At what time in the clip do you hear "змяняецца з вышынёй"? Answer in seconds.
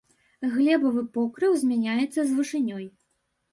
1.65-2.85